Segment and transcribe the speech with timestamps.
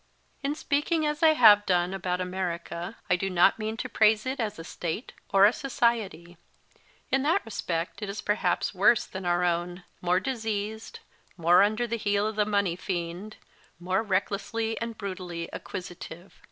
[0.41, 4.39] In speaking as I have done about America I do not mean to praise it
[4.39, 6.37] as a State or a society.
[7.11, 11.01] In that respect it is perhaps worse than our own, more diseased,
[11.37, 13.37] more under the heel of the money fiend,
[13.79, 16.33] more recklessly and brutally acquisitive.